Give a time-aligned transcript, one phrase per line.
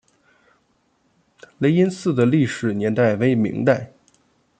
[1.59, 3.93] 雷音寺的历史年代为明代。